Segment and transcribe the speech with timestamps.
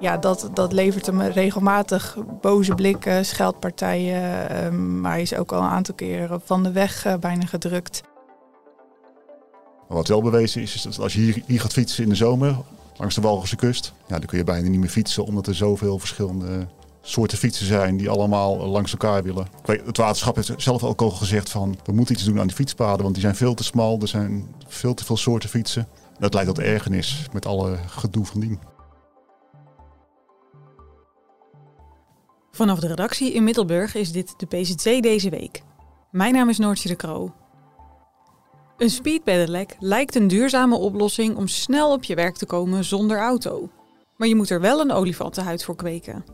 [0.00, 4.50] Ja, dat, dat levert hem regelmatig boze blikken, scheldpartijen.
[4.50, 8.02] ehm, maar hij is ook al een aantal keren van de weg eh, bijna gedrukt.
[9.88, 12.56] Wat wel bewezen is, is dat als je hier, gaat fietsen in de zomer,
[12.96, 15.98] langs de Walgense kust, ja, dan kun je bijna niet meer fietsen, omdat er zoveel
[15.98, 16.66] verschillende
[17.00, 19.46] soorten fietsen zijn die allemaal langs elkaar willen.
[19.64, 23.02] Het waterschap heeft zelf ook al gezegd van, we moeten iets doen aan die fietspaden,
[23.02, 25.88] want die zijn veel te smal, er zijn veel te veel soorten fietsen.
[26.18, 28.58] Dat leidt tot ergernis met alle gedoe van dien.
[32.58, 35.62] Vanaf de redactie in Middelburg is dit de PZC deze week.
[36.10, 37.34] Mijn naam is Noortje de Kroo.
[38.76, 43.18] Een speed pedelec lijkt een duurzame oplossing om snel op je werk te komen zonder
[43.18, 43.70] auto.
[44.16, 46.24] Maar je moet er wel een olifantenhuid voor kweken.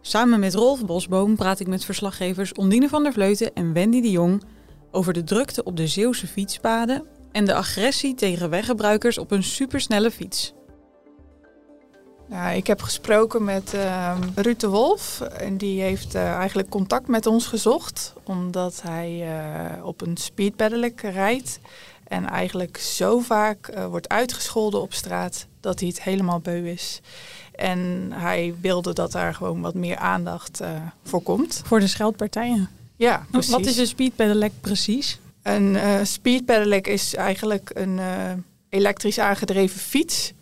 [0.00, 4.10] Samen met Rolf Bosboom praat ik met verslaggevers Ondine van der Vleuten en Wendy de
[4.10, 4.42] Jong
[4.90, 10.10] over de drukte op de Zeeuwse fietspaden en de agressie tegen weggebruikers op een supersnelle
[10.10, 10.56] fiets.
[12.28, 15.20] Nou, ik heb gesproken met ehm Ruud de Wolf.
[15.20, 18.12] En die heeft eh, eigenlijk contact met ons gezocht.
[18.24, 21.60] Omdat hij eh, op een speed pedelec rijdt.
[22.04, 27.00] En eigenlijk zo vaak eh, wordt uitgescholden op straat dat hij het helemaal beu is.
[27.52, 30.60] En hij wilde dat daar gewoon wat meer aandacht
[31.04, 31.62] voor komt.
[31.64, 32.68] Voor de scheldpartijen.
[32.96, 33.50] Ja, precies.
[33.50, 35.18] Wat is een speed pedelec precies?
[35.42, 38.00] Een speed pedelec is eigenlijk een
[38.68, 40.32] elektrisch aangedreven fiets.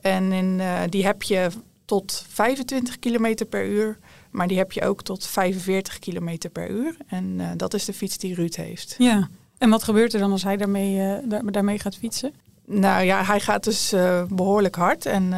[0.00, 1.48] En in, eh, die heb je
[1.84, 3.98] tot 25 km per uur.
[4.30, 6.96] Maar die heb je ook tot 45 km per uur.
[7.06, 8.94] En eh, dat is de fiets die Ruud heeft.
[8.98, 9.28] Ja.
[9.58, 12.32] En wat gebeurt er dan als hij daarmee, eh, daar- daarmee gaat fietsen?
[12.66, 15.06] Nou ja, hij gaat dus eh, behoorlijk hard.
[15.06, 15.32] En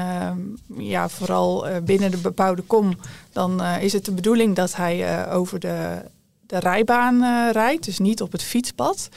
[0.76, 2.96] ja, vooral binnen de bebouwde kom.
[3.32, 6.02] Dan is het de bedoeling dat hij over de,
[6.46, 7.84] de rijbaan rijdt.
[7.84, 9.08] Dus niet op het fietspad.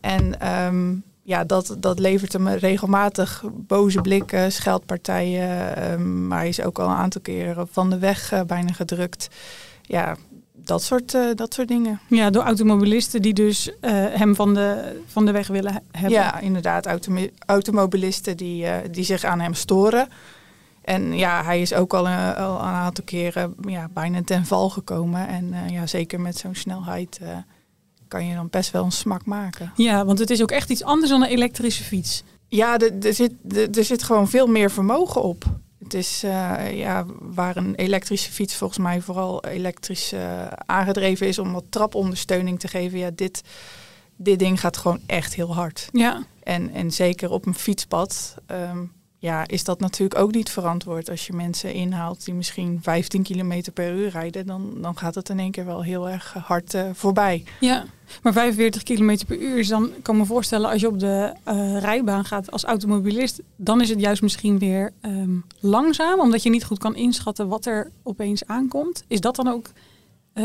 [0.00, 0.94] En ehm,
[1.26, 5.76] ja, dat, dat levert hem regelmatig boze blikken, scheldpartijen.
[5.76, 9.28] ehm, maar hij is ook al een aantal keren van de weg eh, bijna gedrukt.
[9.82, 10.16] Ja,
[10.52, 12.00] dat soort, eh, dat soort dingen.
[12.08, 16.18] Ja, door automobilisten die dus eh, hem van de, van de weg willen he- hebben.
[16.18, 16.86] Ja, inderdaad.
[16.86, 20.08] Automo- automobilisten die, die zich aan hem storen.
[20.84, 24.70] En ja, hij is ook al, een- al een aantal keren ja, bijna ten val
[24.70, 25.28] gekomen.
[25.28, 27.20] En ja, zeker met zo'n snelheid
[28.14, 29.72] kan je dan best wel een smak maken.
[29.76, 32.22] Ja, want het is ook echt iets anders dan een elektrische fiets.
[32.48, 35.44] Ja, er, zit, er, er zit gewoon veel meer vermogen op.
[35.78, 41.38] Het is eh, ja, waar een elektrische fiets volgens mij vooral elektrisch eh, aangedreven is
[41.38, 42.98] om wat trapondersteuning te geven.
[42.98, 43.42] Ja, dit,
[44.16, 45.88] dit ding gaat gewoon echt heel hard.
[45.92, 48.84] Ja, En, en zeker op een fietspad ehm,
[49.24, 51.10] ja, is dat natuurlijk ook niet verantwoord.
[51.10, 55.28] Als je mensen inhaalt die misschien 15 km per uur rijden, dan, dan gaat het
[55.28, 57.44] in één keer wel heel erg hard eh, voorbij.
[57.60, 57.84] ja.
[58.22, 61.32] Maar 45 km per uur is dan, ik kan me voorstellen, als je op de
[61.44, 66.50] eh, rijbaan gaat als automobilist, dan is het juist misschien weer ehm, langzaam, omdat je
[66.50, 69.04] niet goed kan inschatten wat er opeens aankomt.
[69.06, 69.66] Is dat dan ook
[70.32, 70.44] eh,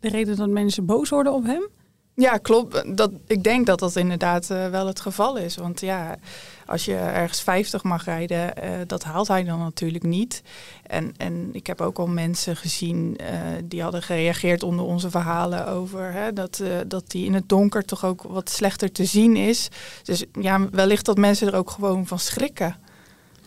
[0.00, 1.68] de reden dat mensen boos worden op hem?
[2.14, 2.96] Ja, klopt.
[2.96, 5.56] Dat, ik denk dat dat inderdaad wel het geval is.
[5.56, 6.18] Want ja,
[6.66, 10.42] als je ergens 50 mag rijden, eh, dat haalt hij dan natuurlijk niet.
[10.82, 13.26] En, en ik heb ook al mensen gezien eh,
[13.64, 17.84] die hadden gereageerd onder onze verhalen over hè, dat, eh, dat die in het donker
[17.84, 19.68] toch ook wat slechter te zien is.
[20.02, 22.76] Dus ja, wellicht dat mensen er ook gewoon van schrikken.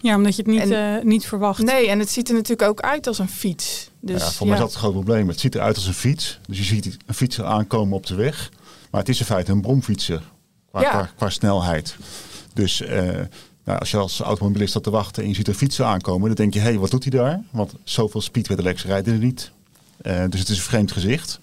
[0.02, 1.62] Ja, omdat je het niet, En- eh, niet verwacht.
[1.64, 3.90] Nee, en het ziet er natuurlijk ook uit als een fiets.
[4.00, 5.28] Dus, ja, voor mij is dat het groot probleem.
[5.28, 6.40] Het ziet eruit als een fiets.
[6.48, 8.50] Dus je ziet een fietser aankomen op de weg.
[8.92, 10.22] Maar het is in feite een bromfietser
[10.70, 10.90] qua, Ja.
[10.90, 11.96] qua, qua snelheid.
[12.60, 13.04] Dus eh,
[13.64, 16.36] nou, als je als automobilist staat te wachten en je ziet een fietser aankomen, dan
[16.36, 17.44] denk je, hé, hey, wat doet hij daar?
[17.52, 19.52] Want zoveel speedpedelecs rijden er niet.
[20.02, 21.40] Eh, dus het is een vreemd gezicht.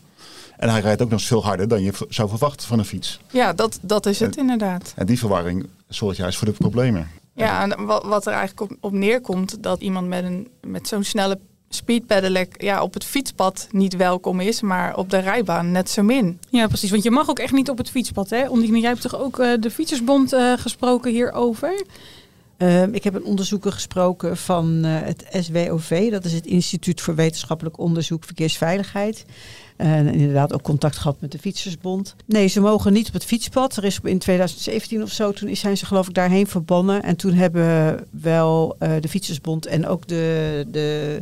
[0.56, 3.20] En hij rijdt ook nog eens veel harder dan je zou verwachten van een fiets.
[3.31, 4.93] Ja, dat, dat is het inderdaad.
[4.96, 7.08] En die verwarring zorgt juist voor de problemen.
[7.32, 11.05] Ja, en wat, wat er eigenlijk op, op neerkomt, dat iemand met, een, met zo'n
[11.05, 11.38] snelle
[11.69, 16.03] speed pedelec ja, op het fietspad niet welkom is, maar op de rijbaan net zo
[16.03, 16.39] min.
[16.49, 16.91] Ja, precies.
[16.91, 18.49] Want je mag ook echt niet op het fietspad, hè?
[18.49, 21.85] Ondine, jij hebt toch ook eh, de Fietsersbond eh, gesproken hierover?
[22.57, 27.15] Ehm, ik heb een onderzoeker gesproken van eh, het SWOV, dat is het Instituut voor
[27.15, 29.25] Wetenschappelijk Onderzoek Verkeersveiligheid.
[29.77, 32.15] En inderdaad ook contact gehad met de Fietsersbond.
[32.27, 33.77] Nee, ze mogen niet op het fietspad.
[33.77, 37.03] Er is in 2017 of zo, toen zijn ze geloof ik daarheen verbannen.
[37.03, 41.19] En toen hebben wel eh, de Fietsersbond en ook de, de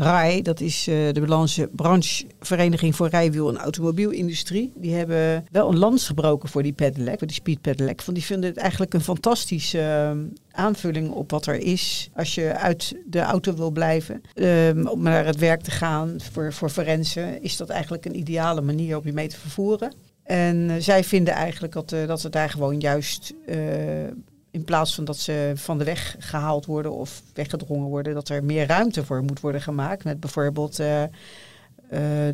[0.00, 4.72] RAI, dat is uh, de branchevereniging voor rijwiel- en automobielindustrie.
[4.76, 8.02] Die hebben wel een lans gebroken voor die pedelec, voor die speed pedelec.
[8.02, 10.20] Want die vinden het eigenlijk een fantastische uh,
[10.50, 14.22] aanvulling op wat er is als je uit de auto wil blijven.
[14.34, 18.60] Um, om naar het werk te gaan voor, voor forensen is dat eigenlijk een ideale
[18.60, 19.94] manier om je mee te vervoeren.
[20.22, 23.34] En uh, zij vinden eigenlijk dat, dat het daar gewoon juist
[24.50, 28.44] in plaats van dat ze van de weg gehaald worden of weggedrongen worden, dat er
[28.44, 30.04] meer ruimte voor moet worden gemaakt.
[30.04, 31.08] Met bijvoorbeeld uh, uh,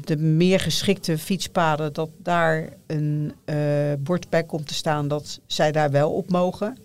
[0.01, 3.57] de meer geschikte fietspaden, dat daar een uh,
[3.99, 6.79] bord bij komt te staan dat zij daar wel op mogen.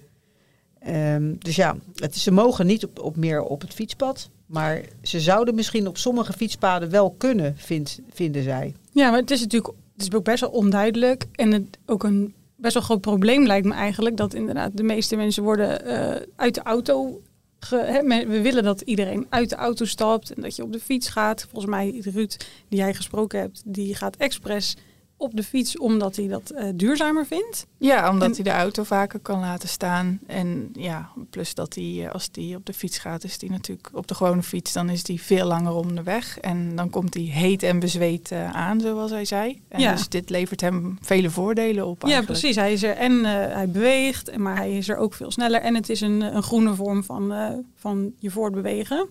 [0.87, 4.29] Um, dus ja, het, ze mogen niet op, meer op het fietspad.
[4.45, 8.75] Maar ze zouden misschien op sommige fietspaden wel kunnen, vind, vinden zij.
[8.91, 11.25] Ja, maar het is natuurlijk het is ook best wel onduidelijk.
[11.31, 14.17] En het, ook een best wel groot probleem lijkt me eigenlijk.
[14.17, 17.21] Dat inderdaad de meeste mensen worden uh, uit de auto.
[17.59, 20.79] Ge, hè, we willen dat iedereen uit de auto stapt en dat je op de
[20.79, 21.41] fiets gaat.
[21.41, 22.35] Volgens mij, Ruud,
[22.69, 24.75] die jij gesproken hebt, die gaat expres
[25.21, 27.65] op de fiets omdat hij dat uh, duurzamer vindt.
[27.77, 30.19] Ja, omdat en, hij de auto vaker kan laten staan.
[30.27, 34.07] En ja, plus dat hij, als hij op de fiets gaat, is hij natuurlijk op
[34.07, 36.39] de gewone fiets, dan is hij veel langer onderweg.
[36.39, 39.61] En dan komt hij heet en bezweet uh, aan, zoals hij zei.
[39.67, 39.91] En ja.
[39.91, 42.03] dus dit levert hem vele voordelen op.
[42.03, 42.27] Eigenlijk.
[42.27, 42.55] Ja, precies.
[42.55, 45.61] Hij is er en uh, hij beweegt, maar hij is er ook veel sneller.
[45.61, 47.33] En het is een, een groene vorm van,
[47.75, 49.07] van je voortbewegen.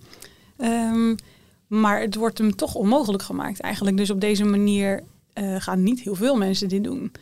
[0.58, 1.16] Um,
[1.70, 3.96] maar het wordt hem toch onmogelijk gemaakt eigenlijk.
[3.96, 5.02] Dus op deze manier
[5.34, 7.12] uh, gaan niet heel veel mensen dit doen.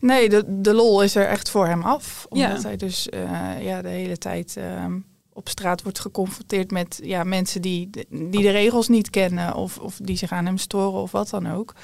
[0.00, 2.26] Nee, de, de lol is er echt voor hem af.
[2.28, 2.68] Omdat ja.
[2.68, 4.84] hij dus uh, ja, de hele tijd uh,
[5.32, 9.98] op straat wordt geconfronteerd met ja, mensen die, die de regels niet kennen of, of
[10.02, 11.74] die zich aan hem storen of wat dan ook.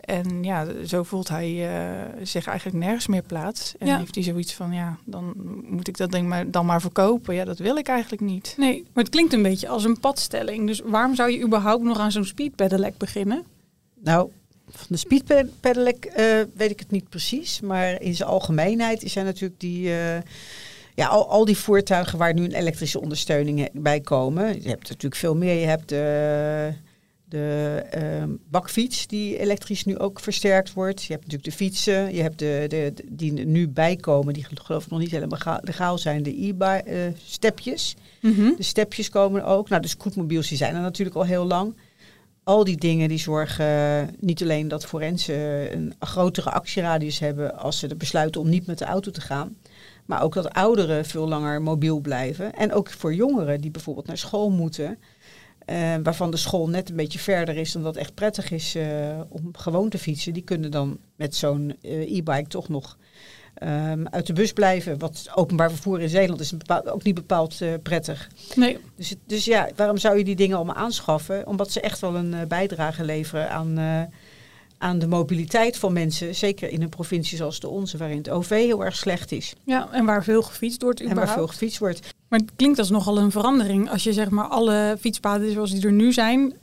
[0.00, 3.74] En ja, zo voelt hij uh, zich eigenlijk nergens meer plaats.
[3.78, 3.98] En Ja.
[3.98, 5.32] heeft hij zoiets van, ja, dan
[5.64, 7.34] moet ik dat ding maar, dan maar verkopen.
[7.34, 8.54] Ja, dat wil ik eigenlijk niet.
[8.56, 10.66] Nee, maar het klinkt een beetje als een padstelling.
[10.66, 13.44] Dus waarom zou je überhaupt nog aan zo'n speed pedelec beginnen?
[14.02, 14.30] Nou,
[14.72, 16.14] van de speed pedelec uh,
[16.54, 17.60] weet ik het niet precies.
[17.60, 19.88] Maar in zijn algemeenheid zijn natuurlijk die...
[19.88, 20.16] Uh,
[20.94, 24.62] ja, al, al die voertuigen waar nu een elektrische ondersteuning bij komen.
[24.62, 25.60] Je hebt natuurlijk veel meer.
[25.60, 26.72] Je hebt de,
[27.24, 31.02] de uh, bakfiets die elektrisch nu ook versterkt wordt.
[31.02, 32.14] Je hebt natuurlijk de fietsen.
[32.14, 35.98] Je hebt de, de, de die nu bijkomen, die geloof ik nog niet helemaal legaal
[35.98, 36.22] zijn.
[36.22, 37.96] De e-stepjes.
[38.20, 38.54] Mm -hmm.
[38.56, 39.68] De stepjes komen ook.
[39.68, 41.74] Nou, de scootmobiels die zijn er natuurlijk al heel lang
[42.50, 47.96] al die dingen die zorgen niet alleen dat forensen een grotere actieradius hebben als ze
[47.96, 49.56] besluiten om niet met de auto te gaan.
[50.06, 52.54] Maar ook dat ouderen veel langer mobiel blijven.
[52.54, 54.98] En ook voor jongeren die bijvoorbeeld naar school moeten.
[55.66, 58.76] Uh, waarvan de school net een beetje verder is dan dat echt prettig is
[59.28, 60.32] om gewoon te fietsen.
[60.32, 62.96] Die kunnen dan met zo'n e-bike toch nog
[63.62, 64.98] um, uit de bus blijven.
[64.98, 68.28] Wat openbaar vervoer in Zeeland is bepaald, ook niet bepaald uh, prettig.
[68.54, 68.78] Nee.
[68.96, 71.46] Dus, dus ja, waarom zou je die dingen allemaal aanschaffen?
[71.46, 74.02] Omdat ze echt wel een uh, bijdrage leveren aan, uh,
[74.78, 76.34] aan de mobiliteit van mensen.
[76.34, 79.54] Zeker in een provincie zoals de onze, waarin het OV heel erg slecht is.
[79.64, 81.28] Ja, en waar veel gefietst wordt überhaupt.
[81.28, 82.14] En waar veel gefietst wordt.
[82.28, 85.84] Maar het klinkt als nogal een verandering als je zeg maar alle fietspaden zoals die
[85.84, 86.54] er nu zijn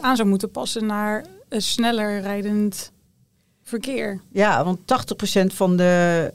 [0.00, 2.92] aan zou moeten passen naar een sneller rijdend
[3.64, 4.20] verkeer.
[4.32, 6.32] Ja, want 80% van de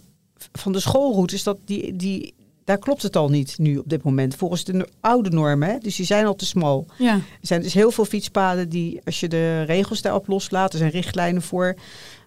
[0.52, 2.34] van de schoolroutes, dat die, die,
[2.64, 4.36] daar klopt het al niet nu op dit moment.
[4.36, 5.78] Volgens de oude normen, hè?
[5.78, 6.86] dus die zijn al te smal.
[6.98, 7.14] Ja.
[7.14, 10.92] Er zijn dus heel veel fietspaden die, als je de regels daarop loslaat, er zijn
[10.92, 11.76] richtlijnen voor.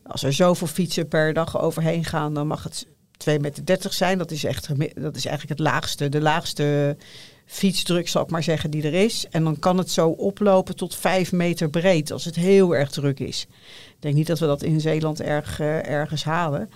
[0.02, 2.86] Als er zoveel fietsen per dag overheen gaan, dan mag het
[3.30, 4.18] 2,30 meter zijn.
[4.18, 6.96] Dat is, echt, dat is eigenlijk het laagste, de laagste
[7.46, 9.26] fietsdruk, zal ik maar zeggen, die er is.
[9.30, 13.20] En dan kan het zo oplopen tot 5 meter breed, als het heel erg druk
[13.20, 13.46] is.
[13.88, 16.70] Ik denk niet dat we dat in Zeeland erg, uh, ergens halen.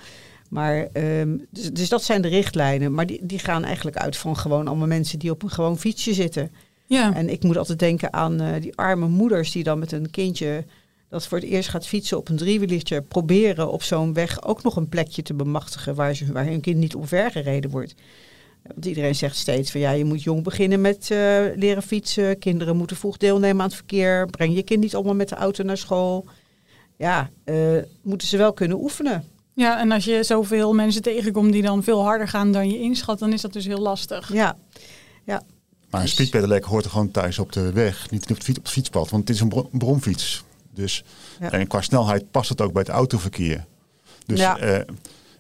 [0.48, 2.94] Maar, um, dus, dus, dat zijn de richtlijnen.
[2.94, 6.14] Maar die, die gaan eigenlijk uit van gewoon allemaal mensen die op een gewoon fietsje
[6.14, 6.50] zitten.
[6.86, 7.14] Ja.
[7.14, 10.64] En ik moet altijd denken aan uh, die arme moeders die dan met een kindje
[11.08, 14.76] dat voor het eerst gaat fietsen op een driewielertje, proberen op zo'n weg ook nog
[14.76, 17.94] een plekje te bemachtigen waar, ze, waar hun kind niet omvergereden wordt.
[18.68, 21.18] Want iedereen zegt steeds van ja, je moet jong beginnen met uh,
[21.56, 22.38] leren fietsen.
[22.38, 24.26] Kinderen moeten vroeg deelnemen aan het verkeer.
[24.26, 26.24] Breng je kind niet allemaal met de auto naar school.
[26.96, 29.24] Ja, uh, moeten ze wel kunnen oefenen.
[29.54, 33.18] Ja, en als je zoveel mensen tegenkomt die dan veel harder gaan dan je inschat,
[33.18, 34.32] dan is dat dus heel lastig.
[34.32, 34.56] Ja,
[35.24, 35.42] ja.
[35.90, 38.64] Maar een speedpedelec hoort er gewoon thuis op de weg, niet op het, fiets, op
[38.64, 40.44] het fietspad, want het is een bromfiets.
[40.74, 41.04] Dus
[41.40, 41.50] ja.
[41.50, 43.64] en qua snelheid past het ook bij het autoverkeer.
[44.26, 44.78] Dus, ja.
[44.78, 44.80] uh,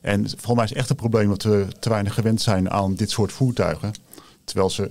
[0.06, 3.10] en volgens mij is echt een probleem dat we te weinig gewend zijn aan dit
[3.10, 3.92] soort voertuigen.
[4.44, 4.90] Terwijl ze,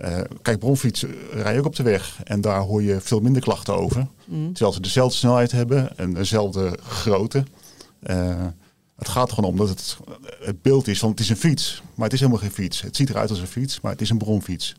[0.00, 3.76] uh, kijk, bromfietsen rijden ook op de weg en daar hoor je veel minder klachten
[3.76, 4.06] over.
[4.24, 4.52] Mm.
[4.52, 7.44] Terwijl ze dezelfde snelheid hebben en dezelfde grootte.
[8.02, 8.44] Uh,
[8.96, 9.96] het gaat er gewoon om dat het,
[10.40, 12.80] het beeld is van het is een fiets, maar het is helemaal geen fiets.
[12.80, 14.74] Het ziet eruit als een fiets, maar het is een bronfiets.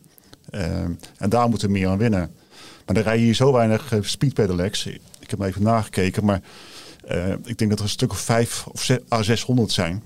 [0.52, 0.62] Uh,
[1.18, 2.32] en daar moeten we meer aan winnen.
[2.86, 4.86] Maar er rijden hier zo weinig speed pedelecs.
[5.20, 6.42] Ik heb even nagekeken, maar
[7.12, 10.04] uh, ik denk dat er een stuk of vijf of zes, à 600 zijn.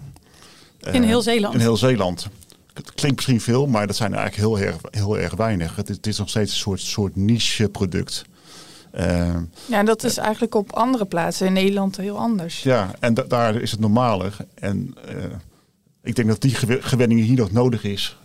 [0.91, 1.53] in heel Zeeland?
[1.53, 2.27] In heel Zeeland.
[2.73, 5.75] Het klinkt misschien veel, maar dat zijn eigenlijk heel erg, heel erg weinig.
[5.75, 8.25] Het is, het is nog steeds een soort, soort niche product.
[8.95, 12.63] Uh, ja, dat is eigenlijk op andere plaatsen in Nederland heel anders.
[12.63, 14.37] Ja, en da daar is het normaler.
[14.53, 14.95] En
[16.03, 18.17] ik denk dat die gewenning hier nog nodig is.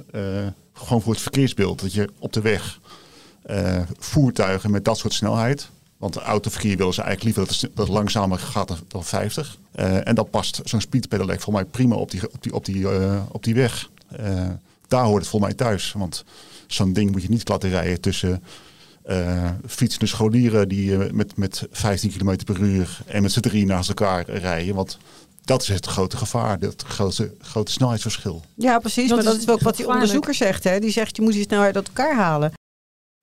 [0.73, 1.80] Gewoon voor het verkeersbeeld.
[1.80, 2.80] Dat je op de weg
[3.99, 5.71] voertuigen met dat soort snelheid.
[5.97, 9.59] Want autoverkeer willen ze eigenlijk liever dat het, dat langzamer gaat dan, dan 50.
[9.73, 12.87] en dat past zo'n speedpedelec voor mij prima op die, op die, op die,
[13.31, 13.91] op die weg.
[14.88, 15.93] daar hoort het voor mij thuis.
[15.93, 16.25] Want
[16.67, 18.43] zo'n ding moet je niet laten rijden tussen
[19.11, 23.67] uh, fietsende scholieren die uh, met, met 15 km per uur en met z'n drie
[23.67, 24.75] naast elkaar rijden.
[24.75, 24.99] Want
[25.45, 28.43] dat is het grote gevaar, dat grote, grote snelheidsverschil.
[28.55, 29.09] Ja, precies.
[29.09, 30.65] Dat maar dat is ook wat die onderzoeker zegt.
[30.65, 30.79] Hè?
[30.79, 32.53] Die zegt, je moet die snelheid uit elkaar halen.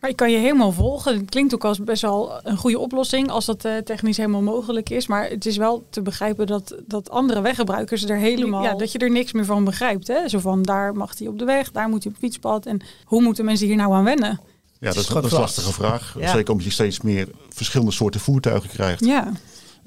[0.04, 1.18] Maar ik kan je helemaal volgen.
[1.18, 4.90] Het klinkt ook als best wel een goede oplossing als dat uh, technisch helemaal mogelijk
[4.90, 5.08] is.
[5.08, 8.64] Maar het is wel te begrijpen dat, dat andere weggebruikers er helemaal...
[8.64, 10.08] Ja, dat je er niks meer van begrijpt.
[10.08, 10.28] Hè?
[10.30, 12.66] Zo van, daar mag hij op de weg, daar moet hij op fietspad.
[12.66, 14.40] En hoe moeten mensen hier nou aan wennen?
[14.80, 16.16] Ja, dat is, dat is een lastige vraag.
[16.20, 19.06] Zeker omdat je steeds meer verschillende soorten voertuigen krijgt.
[19.06, 19.32] Ja.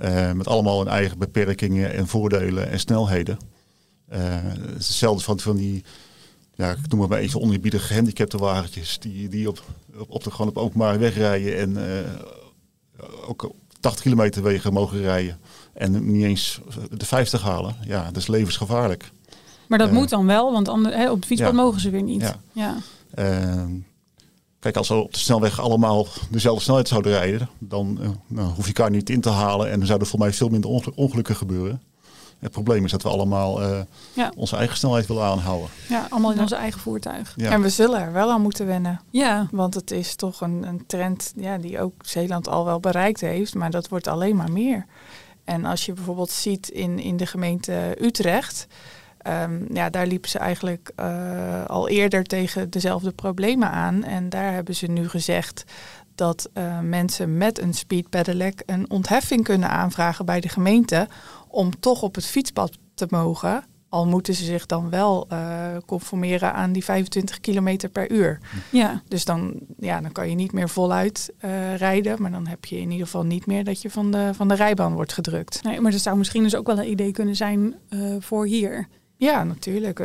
[0.05, 3.39] Uh, met allemaal hun eigen beperkingen en voordelen en snelheden.
[4.13, 5.85] Uh, het is hetzelfde van, van die,
[6.57, 8.99] ja, ik noem maar even oneerbiedige gehandicapte wagentjes.
[8.99, 9.63] Die, die op,
[9.97, 15.01] op, op de, gewoon op openbare weg rijden en uh, ook 80 kilometer wegen mogen
[15.01, 15.39] rijden.
[15.73, 16.61] En niet eens
[16.91, 17.77] de 50 halen.
[17.85, 19.11] Ja, dat is levensgevaarlijk.
[19.69, 21.57] Maar dat moet dan wel, want ander, hè, op het fietspad ja.
[21.57, 22.21] mogen ze weer niet.
[22.21, 22.41] Ja.
[22.53, 22.77] ja.
[23.15, 23.73] Ehm,
[24.67, 28.67] Kijk, als we op de snelweg allemaal dezelfde snelheid zouden rijden, dan uh, nou, hoef
[28.67, 31.83] je elkaar niet in te halen en dan zouden voor mij veel minder ongelukken gebeuren.
[32.39, 33.81] Het probleem is dat we allemaal uh,
[34.13, 34.33] ja.
[34.37, 35.69] onze eigen snelheid willen aanhouden.
[35.89, 37.33] Ja, allemaal in onze eigen voertuig.
[37.37, 37.51] Ja.
[37.51, 39.01] En we zullen er wel aan moeten wennen.
[39.11, 39.47] Ja.
[39.51, 43.55] Want het is toch een, een trend ja, die ook Zeeland al wel bereikt heeft,
[43.55, 44.87] maar dat wordt alleen maar meer.
[45.45, 48.67] En als je bijvoorbeeld ziet in, in de gemeente Utrecht,
[49.43, 54.05] Um, ja, daar liepen ze eigenlijk uh, al eerder tegen dezelfde problemen aan.
[54.05, 55.65] En daar hebben ze nu gezegd
[56.17, 61.09] dat uh, mensen met een speed pedelec een ontheffing kunnen aanvragen bij de gemeente
[61.49, 63.65] om toch op het fietspad te mogen.
[63.89, 68.39] Al moeten ze zich dan wel uh, conformeren aan die 25 km per uur.
[68.71, 69.03] Ja.
[69.09, 71.33] Dus dan, ja, dan kan je niet meer voluit
[71.77, 72.23] rijden.
[72.23, 74.55] Maar dan heb je in ieder geval niet meer dat je van de, van de
[74.55, 75.63] rijbaan wordt gedrukt.
[75.63, 77.75] Nee, maar dat zou misschien dus ook wel een idee kunnen zijn
[78.19, 78.89] voor hier.
[79.17, 80.03] Ja, natuurlijk.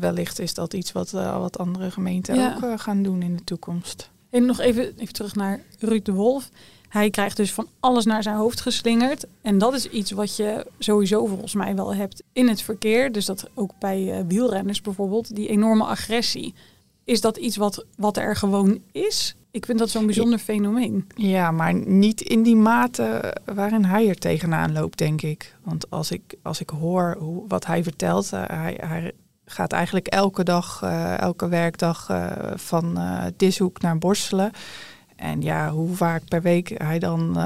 [0.00, 2.58] Wellicht is dat iets wat, wat andere gemeenten ja.
[2.62, 4.12] ook gaan doen in de toekomst.
[4.34, 6.50] En nog even, even terug naar Ruud de Wolf.
[6.88, 9.26] Hij krijgt dus van alles naar zijn hoofd geslingerd.
[9.42, 13.12] En dat is iets wat je sowieso volgens mij wel hebt in het verkeer.
[13.12, 16.54] Dus dat ook bij wielrenners bijvoorbeeld, die enorme agressie.
[17.04, 19.36] Is dat iets wat, wat er gewoon is?
[19.50, 21.06] Ik vind dat zo'n bijzonder fenomeen.
[21.14, 25.56] Ja, maar niet in die mate waarin hij er tegenaan loopt, denk ik.
[25.62, 29.12] Want als ik, als ik hoor hoe, wat hij vertelt, uh, hij, hij
[29.46, 32.98] gaat eigenlijk elke dag, uh, elke werkdag uh, van
[33.36, 34.50] Dishoek naar Borselen.
[35.16, 37.38] En ja, hoe vaak per week hij dan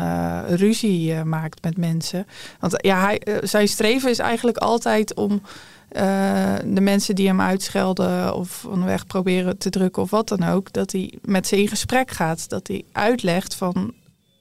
[0.47, 2.27] ruzie maakt met mensen.
[2.61, 5.43] Want ja, hij, zijn streven is eigenlijk altijd om
[6.65, 10.73] de mensen die hem uitschelden of van weg proberen te drukken of wat dan ook,
[10.73, 12.49] dat hij met ze in gesprek gaat.
[12.49, 13.95] Dat hij uitlegt van,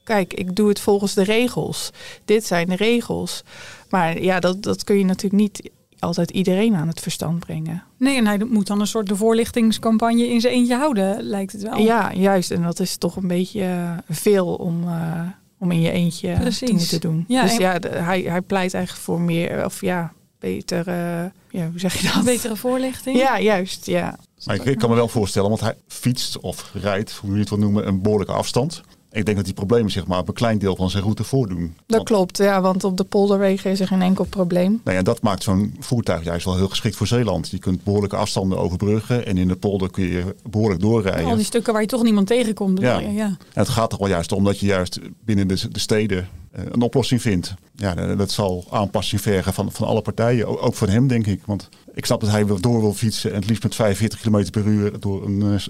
[0.04, 1.90] kijk, ik doe het volgens de regels.
[2.24, 3.42] Dit zijn de regels.
[3.88, 7.82] Maar ja, dat, dat kun je natuurlijk niet altijd iedereen aan het verstand brengen.
[7.96, 11.62] Nee, en hij moet dan een soort de voorlichtingscampagne in zijn eentje houden, lijkt het
[11.62, 11.78] wel.
[11.78, 12.50] Ja, juist.
[12.50, 15.20] En dat is toch een beetje veel om, uh,
[15.58, 16.68] om in je eentje Precies.
[16.68, 17.24] te moeten doen.
[17.28, 17.60] Ja, dus en...
[17.60, 22.24] ja, hij, hij pleit eigenlijk voor meer, of ja, betere, ja, hoe zeg je dat?
[22.24, 23.16] Betere voorlichting?
[23.16, 24.18] Ja, juist, ja.
[24.44, 27.48] Maar ik, ik kan me wel voorstellen, want hij fietst of rijdt, hoe je het
[27.48, 28.82] wil noemen, een behoorlijke afstand.
[29.18, 31.74] Ik denk dat die problemen zich maar op een klein deel van zijn route voordoen.
[31.86, 34.80] Dat want, klopt, ja, want op de polderwegen is er geen enkel probleem.
[34.84, 37.50] Nou ja, dat maakt zo'n voertuig juist wel heel geschikt voor Zeeland.
[37.50, 41.24] Je kunt behoorlijke afstanden overbruggen en in de polder kun je behoorlijk doorrijden.
[41.24, 42.80] al die stukken waar je toch niemand tegenkomt.
[42.80, 42.98] Ja.
[42.98, 43.26] Je, ja.
[43.26, 46.82] En het gaat toch wel juist om dat je juist binnen de, de steden een
[46.82, 47.54] oplossing vindt.
[47.74, 50.60] Ja, dat zal aanpassing vergen van, van alle partijen.
[50.60, 51.40] Ook van hem, denk ik.
[51.44, 54.66] Want ik snap dat hij door wil fietsen en het liefst met 45 km per
[54.66, 55.60] uur door een,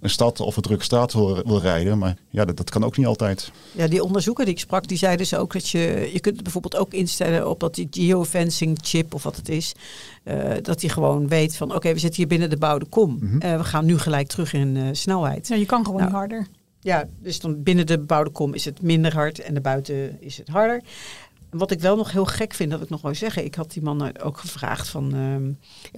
[0.00, 1.98] een stad of een drukke straat wil, wil rijden.
[1.98, 3.52] Maar ja, dat, dat, kan ook niet altijd.
[3.72, 6.76] Ja, die onderzoeker die ik sprak, die zeiden dus ook dat je, je kunt bijvoorbeeld
[6.76, 9.74] ook instellen op dat die geofencing chip of wat het is.
[10.24, 13.10] Uh, dat hij gewoon weet van oké, we zitten hier binnen de bouwde kom.
[13.10, 13.42] Mm -hmm.
[13.42, 15.48] uh, we gaan nu gelijk terug in uh, snelheid.
[15.48, 16.46] Ja, je kan gewoon nou, harder.
[16.80, 20.36] Ja, dus dan binnen de bebouwde kom is het minder hard en de buiten is
[20.36, 20.82] het harder.
[21.50, 23.44] Wat ik wel nog heel gek vind, dat ik nog wil zeggen.
[23.44, 25.14] Ik had die man ook gevraagd van...
[25.14, 25.52] ehm,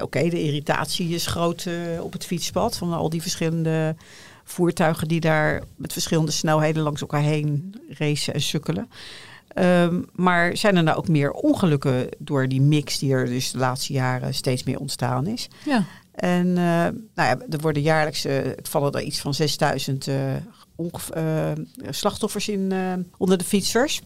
[0.05, 2.77] Oké, de irritatie is groot eh, op het fietspad.
[2.77, 3.97] Van al die verschillende
[4.45, 8.91] voertuigen die daar met verschillende snelheden langs elkaar heen racen en sukkelen.
[9.49, 13.59] Ehm, maar zijn er nou ook meer ongelukken door die mix die er dus de
[13.59, 15.49] laatste jaren steeds meer ontstaan is?
[15.65, 15.85] Ja.
[16.15, 20.17] En eh, nou ja, er worden jaarlijks, eh, het vallen er iets van 6000 eh,
[20.77, 21.51] ongev- eh,
[21.91, 24.01] slachtoffers in eh, onder de fietsers.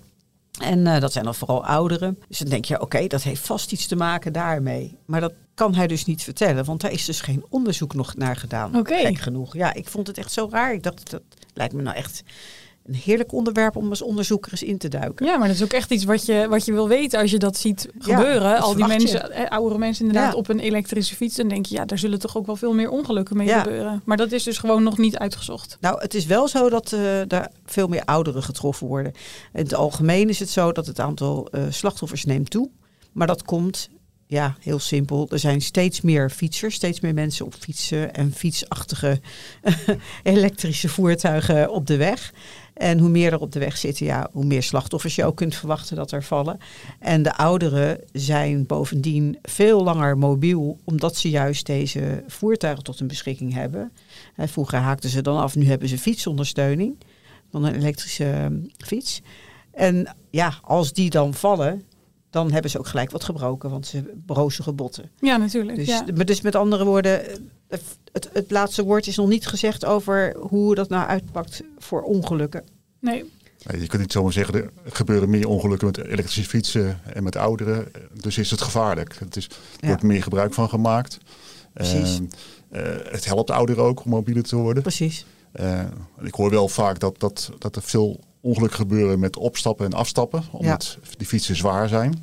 [0.61, 2.19] En eh, dat zijn dan vooral ouderen.
[2.29, 4.99] Dus dan denk je, oké, dat heeft vast iets te maken daarmee.
[5.05, 8.37] Maar dat kan hij dus niet vertellen, want daar is dus geen onderzoek nog naar
[8.37, 8.77] gedaan.
[8.77, 9.15] Oké.
[9.17, 9.57] Genoeg.
[9.57, 10.73] Ja, ik vond het echt zo raar.
[10.73, 11.23] Ik dacht, dat
[11.55, 12.23] lijkt me nou echt
[12.85, 15.27] een heerlijk onderwerp om als onderzoeker eens in te duiken.
[15.27, 17.39] Ja, maar dat is ook echt iets wat je, wat je wil weten als je
[17.39, 18.51] dat ziet Ja, gebeuren.
[18.55, 20.39] dat Al die mensen, eh, oudere mensen inderdaad, Ja.
[20.39, 21.37] op een elektrische fiets.
[21.37, 23.63] Dan denk je, ja, daar zullen toch ook wel veel meer ongelukken mee Ja.
[23.63, 24.03] gebeuren.
[24.05, 25.77] Maar dat is dus gewoon nog niet uitgezocht.
[25.81, 29.13] Nou, het is wel zo dat eh er veel meer ouderen getroffen worden.
[29.53, 32.71] In het algemeen is het zo dat het aantal eh, slachtoffers neemt toe.
[33.13, 33.89] Maar dat komt,
[34.27, 35.27] ja, heel simpel.
[35.31, 39.21] Er zijn steeds meer fietsers, steeds meer mensen op fietsen en fietsachtige
[40.23, 42.33] elektrische voertuigen op de weg.
[42.75, 45.55] En hoe meer er op de weg zitten, ja, hoe meer slachtoffers je ook kunt
[45.55, 46.59] verwachten dat er vallen.
[46.99, 53.09] En de ouderen zijn bovendien veel langer mobiel, omdat ze juist deze voertuigen tot hun
[53.09, 53.93] beschikking hebben.
[54.35, 56.97] Hè, vroeger haakten ze dan af, nu hebben ze fietsondersteuning
[57.51, 58.47] van een elektrische eh,
[58.87, 59.23] fiets.
[59.71, 61.83] En ja, als die dan vallen,
[62.31, 65.11] dan hebben ze ook gelijk wat gebroken, want ze hebben brozige botten.
[65.21, 65.77] Ja, natuurlijk.
[65.79, 66.03] Dus, ja.
[66.03, 67.37] dus met andere woorden, eh,
[68.13, 72.65] het, het laatste woord is nog niet gezegd over hoe dat nou uitpakt voor ongelukken.
[73.01, 73.33] Nee,
[73.67, 77.37] Nee, je kunt niet zomaar zeggen, er gebeuren meer ongelukken met elektrische fietsen en met
[77.37, 77.93] ouderen.
[78.13, 79.17] Dus is het gevaarlijk.
[79.19, 79.87] Het is, er Ja.
[79.87, 81.19] wordt meer gebruik van gemaakt.
[81.73, 82.21] Precies.
[82.71, 84.83] Eh, eh, het helpt ouderen ook om mobieler te worden.
[84.83, 85.27] Precies.
[85.53, 85.81] Eh,
[86.23, 90.45] ik hoor wel vaak dat, dat, dat er veel ongelukken gebeuren met opstappen en afstappen.
[90.51, 92.23] Omdat die fietsen zwaar zijn.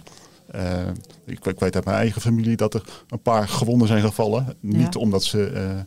[0.52, 0.88] Eh,
[1.26, 4.56] ik, ik weet uit mijn eigen familie dat er een paar gewonden zijn gevallen.
[4.60, 5.00] Niet Ja.
[5.00, 5.80] omdat ze eh,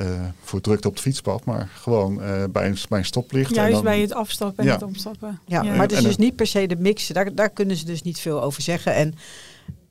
[0.00, 3.48] eh, voor drukte op het fietspad, maar gewoon eh, bij, een, bij een stoplicht.
[3.50, 4.72] en juist dan- bij het afstappen en Ja.
[4.74, 5.40] het omstappen.
[5.46, 5.70] Ja, Ja.
[5.70, 7.06] maar het is En- dus niet per se de mix.
[7.06, 8.94] Daar, daar kunnen ze dus niet veel over zeggen.
[8.94, 9.14] En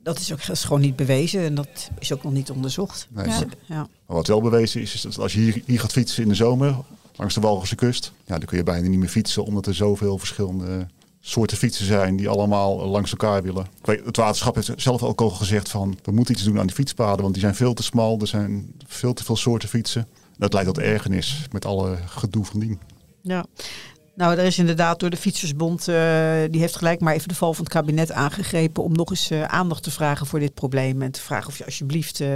[0.02, 1.40] dat is ook dat is gewoon niet bewezen.
[1.42, 3.06] En dat is ook nog niet onderzocht.
[3.10, 3.38] Nee, Ja.
[3.38, 3.76] Dus, ja.
[4.06, 6.34] Maar wat wel bewezen is, is dat als je hier, hier gaat fietsen in de
[6.34, 6.76] zomer,
[7.16, 10.18] langs de Walgense kust, ja, dan kun je bijna niet meer fietsen, omdat er zoveel
[10.18, 10.86] verschillende
[11.24, 13.64] soorten fietsen zijn die allemaal langs elkaar willen.
[13.78, 16.66] Ik weet, het waterschap heeft zelf ook al gezegd van, we moeten iets doen aan
[16.66, 20.06] die fietspaden, want die zijn veel te smal, er zijn veel te veel soorten fietsen.
[20.38, 22.80] Dat leidt tot ergernis met alle gedoe van dien.
[23.20, 23.44] Ja.
[24.14, 25.94] Nou, er is inderdaad door de Fietsersbond, eh,
[26.50, 29.42] die heeft gelijk maar even de val van het kabinet aangegrepen om nog eens eh,
[29.44, 31.02] aandacht te vragen voor dit probleem.
[31.02, 32.28] En te vragen of, je alsjeblieft, eh,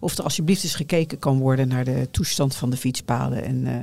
[0.00, 3.44] of er alsjeblieft eens gekeken kan worden naar de toestand van de fietspaden.
[3.44, 3.74] En eh,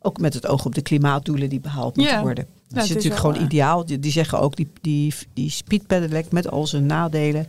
[0.00, 2.22] ook met het oog op de klimaatdoelen die behaald moeten Ja.
[2.22, 2.46] worden.
[2.68, 3.86] Dat is het is natuurlijk gewoon ideaal.
[3.86, 7.46] Die, die zeggen ook, die, die, die speedpedelec met al zijn nadelen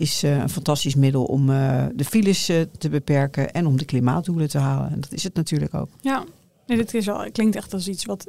[0.00, 3.84] is eh, een fantastisch middel om eh, de files eh, te beperken en om de
[3.84, 4.90] klimaatdoelen te halen.
[4.90, 5.88] En dat is het natuurlijk ook.
[6.00, 6.24] Ja,
[6.66, 8.26] nee, dit is wel, klinkt echt als iets wat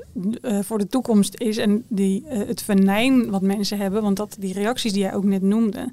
[0.61, 1.57] voor de toekomst is.
[1.57, 5.41] En die, het venijn wat mensen hebben, want dat, die reacties die jij ook net
[5.41, 5.91] noemde,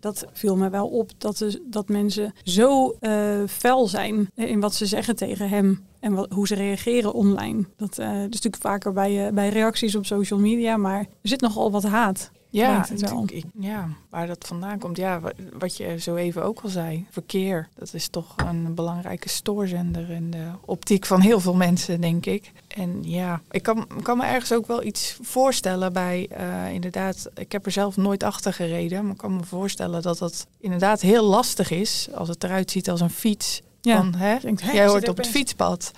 [0.00, 1.10] dat viel me wel op.
[1.18, 6.26] Dat, de, dat mensen zo eh fel zijn in wat ze zeggen tegen hem en
[6.34, 7.64] hoe ze reageren online.
[7.76, 11.40] Dat eh, is natuurlijk vaker bij, eh, bij reacties op social media, maar er zit
[11.40, 12.30] nogal wat haat.
[12.52, 13.22] Ja, lijkt het wel.
[13.22, 14.96] ik, ik- ja, waar dat vandaan komt.
[14.96, 17.06] Ja, wa- wat je zo even ook al zei.
[17.10, 22.26] Verkeer, dat is toch een belangrijke stoorzender in de optiek van heel veel mensen, denk
[22.26, 22.52] ik.
[22.68, 27.52] En ja, ik kan, kan me ergens ook wel iets voorstellen bij, eh, inderdaad, ik
[27.52, 31.24] heb er zelf nooit achter gereden, maar ik kan me voorstellen dat dat inderdaad heel
[31.24, 33.62] lastig is als het eruit ziet als een fiets.
[33.80, 33.96] Ja.
[33.96, 34.36] Van, hè,
[34.72, 35.90] jij hoort op het fietspad.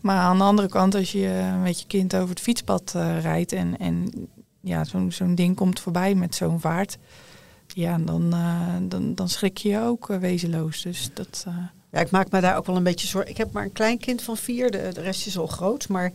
[0.00, 3.52] Maar aan de andere kant, als je met je kind over het fietspad eh, rijdt
[3.52, 4.12] en, en
[4.68, 6.98] ja, zo'n zo'n ding komt voorbij met zo'n vaart,
[7.74, 10.82] ja, dan, eh, dan, dan schrik je je ook eh, wezenloos.
[10.82, 11.54] Dus dat, eh,
[11.90, 13.30] Ja, ik maak me daar ook wel een beetje zorgen.
[13.30, 15.88] Ik heb maar een klein kind van vier, de, rest is al groot.
[15.88, 16.12] Maar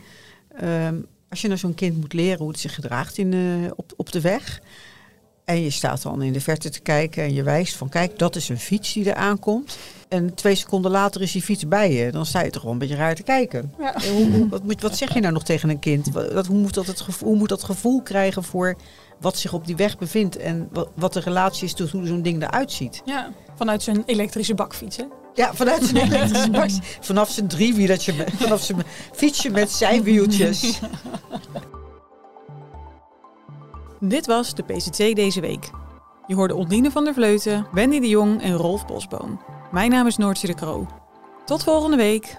[0.56, 3.34] ehm, als je nou zo'n kind moet leren hoe het zich gedraagt in,
[3.76, 4.60] op, op de weg.
[5.44, 8.36] En je staat dan in de verte te kijken en je wijst van kijk, dat
[8.36, 9.76] is een fiets die er aankomt.
[10.08, 12.10] En twee seconden later is die fiets bij je.
[12.12, 13.72] Dan sta je toch wel een beetje raar te kijken.
[13.78, 13.94] Ja.
[13.94, 16.10] Eh, Hoe, wat, moet, wat zeg je nou nog tegen een kind?
[16.12, 18.76] Wat, dat, hoe, moet dat het gevoel, hoe moet dat gevoel krijgen voor
[19.20, 20.36] wat zich op die weg bevindt?
[20.36, 23.02] En wat, wat de relatie is tot hoe zo'n ding eruit ziet?
[23.04, 24.96] Ja, vanuit zijn elektrische bakfiets.
[24.96, 25.04] hè?
[25.34, 26.70] Ja, vanuit zijn elektrische bak.
[27.00, 30.60] Vanaf zijn driewielertje, vanaf zijn fietsje met zijwieltjes.
[34.08, 35.70] Dit was de PCT deze week.
[36.26, 39.40] Je hoorde Ondine van der Vleuten, Wendy de Jong en Rolf Bosboom.
[39.72, 40.86] Mijn naam is Noortje de Kroo.
[41.44, 42.36] Tot volgende week.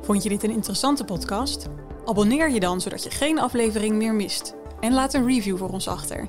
[0.00, 1.66] Vond je dit een interessante podcast?
[2.04, 4.54] Abonneer je dan zodat je geen aflevering meer mist.
[4.80, 6.28] En laat een review voor ons achter.